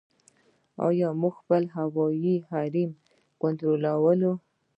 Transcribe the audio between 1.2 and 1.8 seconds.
موږ خپل